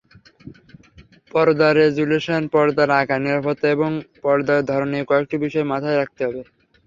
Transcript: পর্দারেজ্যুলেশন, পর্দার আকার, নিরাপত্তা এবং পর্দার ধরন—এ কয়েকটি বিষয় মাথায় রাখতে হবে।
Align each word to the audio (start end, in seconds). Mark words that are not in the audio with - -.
পর্দারেজ্যুলেশন, 1.31 2.41
পর্দার 2.53 2.89
আকার, 2.99 3.19
নিরাপত্তা 3.23 3.67
এবং 3.69 3.91
পর্দার 4.23 4.59
ধরন—এ 4.65 5.01
কয়েকটি 5.09 5.35
বিষয় 5.45 5.65
মাথায় 5.71 5.97
রাখতে 5.97 6.21
হবে। 6.27 6.41